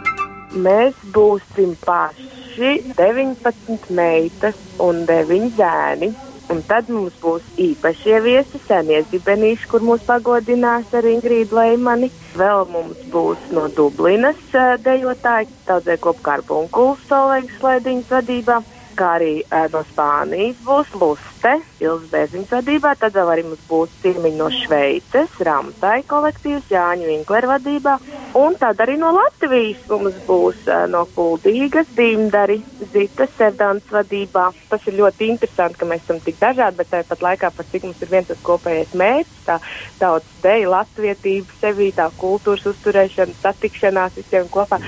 [0.55, 6.15] mēs būsim paši 19 meitas un 9 zēni.
[6.49, 12.09] Un tad mums būs īpašie viesi, senie zibenīši, kur mūs pagodinās ar Ingrīdu Leimani.
[12.41, 14.41] Vēl mums būs no Dublinas
[14.81, 18.63] dejotāji, daudzie kopkārbu un kulsolēgas slēdiņas vadībā
[18.99, 23.95] kā arī uh, no Spānijas būs Luste, Ilgas Bēziņas vadībā, tad vēl arī mums būs
[24.03, 27.95] ciemiņi no Šveices, Ramtai kolektīvs, Jāņa Vinklera vadībā,
[28.41, 32.59] un tad arī no Latvijas mums būs uh, no Kuldīgas, Dimdari,
[32.93, 34.49] Zitas, Sevdāns vadībā.
[34.73, 38.03] Tas ir ļoti interesanti, ka mēs esam tik dažādi, bet tāpat laikā par cik mums
[38.03, 39.61] ir viens tas kopējais mērķis, tā
[40.01, 44.83] tautas deja, latvietība, sevī, tā kultūras uzturēšana, satikšanās visiem kopā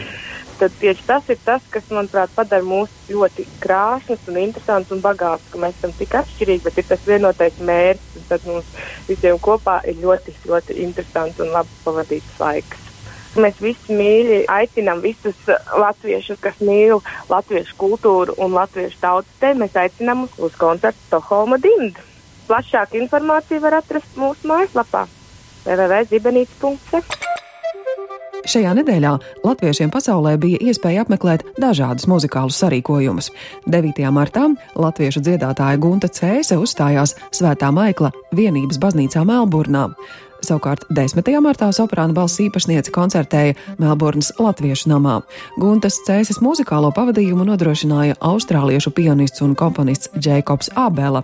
[0.60, 5.48] tad tieši tas ir tas, kas, manuprāt, padara mūs ļoti krāšņus un interesantus un bagātus,
[5.52, 8.68] ka mēs esam tik atšķirīgi, bet ir tas vienotais mērķis, un tad mums
[9.08, 12.86] visiem kopā ir ļoti, ļoti interesants un labi pavadīts laiks.
[13.40, 16.98] Mēs visi mīļi aicinām visus latviešus, kas mīl
[17.30, 22.02] latviešu kultūru un latviešu tautas te, mēs aicinām uz koncertu Stokholma Dimdu.
[22.50, 25.06] Plašāku informāciju var atrast mūsu mājaslapā
[25.64, 27.39] www.zibenīts.se.
[28.48, 29.12] Šajā nedēļā
[29.44, 33.28] latviešiem pasaulē bija iespēja apmeklēt dažādus muzikālus sarīkojumus.
[33.68, 34.00] 9.
[34.14, 34.46] martā
[34.80, 39.90] latviešu dziedātāja Gunta Cēse uzstājās Svētā Maikla vienības baznīcā Melburnā.
[40.40, 41.20] Savukārt 10.
[41.44, 45.18] martā soprāna balss īpašniece koncertēja Melburnas Latviešu namā.
[45.60, 51.22] Guntas Cēsis muzikālo pavadījumu nodrošināja austrāliešu pianists un komponists Jēkobs Abela.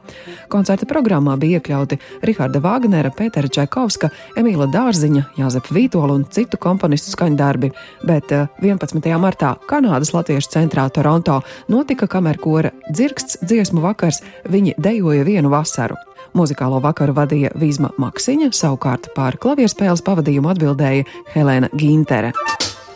[0.53, 1.99] Koncerta programmā bija iekļauti
[2.29, 7.73] Riharda Vāgnera, Pētera Čekovska, Emīla Dārziņa, Jāzepa Vītola un citu komponistu skaņdarbi,
[8.05, 9.01] bet 11.
[9.01, 11.41] Eh, martā Kanādas Latviešu centrā Toronto
[11.73, 15.97] notika kamerkora dzirksts dziesmu vakars, viņi dejoja vienu vasaru.
[16.37, 22.35] Muzikālo vakaru vadīja Vīsma Maksiņa, savukārt par klavierspēles pavadījumu atbildēja Helēna Gintere.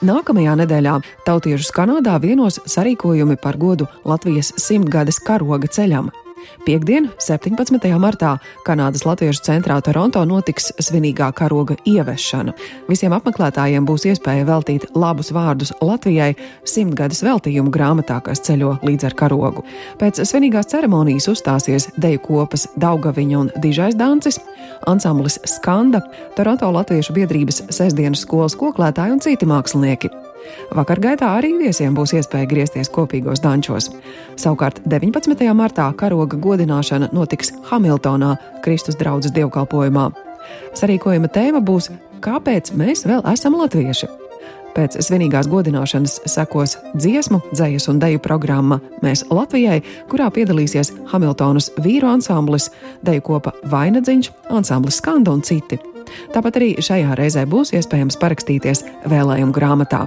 [0.05, 6.13] Nākamajā nedēļā tautiešus Kanādā vienos sarīkojumi par godu Latvijas simtgades karoga ceļam.
[6.65, 7.91] Piektdien, 17.
[8.01, 8.35] martā,
[8.67, 12.55] Kanādas Latviešu centrā Toronto notiks svinīgā karoga ieviešana.
[12.89, 16.35] Visiem apmeklētājiem būs iespēja veltīt labus vārdus Latvijai
[16.69, 19.65] simtgades veltījumu grāmatā, kas ceļo līdz ar karogu.
[20.01, 24.41] Pēc svinīgās ceremonijas uzstāsies deju kopas Daugaviņa un Dižais Dancis,
[24.91, 26.05] ansamblis Skanda,
[26.37, 30.13] Toronto Latviešu biedrības sestdienas skolas koklētāji un citi mākslinieki.
[30.77, 33.91] Vakar gaitā arī viesiem būs iespēja griezties kopīgos dančos.
[34.41, 35.47] Savukārt 19.
[35.57, 40.11] martā karoga godināšana notiks Hamiltonā, Kristus draudzes dievkalpojumā.
[40.79, 41.91] Sarīkojuma tēma būs
[42.21, 44.20] Kāpēc mēs vēl esam latvieši?
[44.75, 52.11] Pēc svinīgās godināšanas sekos dziesmu, dzējas un deju programma Mēs Latvijai, kurā piedalīsies Hamiltonas vīru
[52.11, 52.71] ansamblis,
[53.07, 55.81] deju kopa Vainadziņš, ansamblis Skanda un citi.
[56.35, 60.07] Tāpat arī šajā reizē būs iespējams parakstīties vēlējumu grāmatā.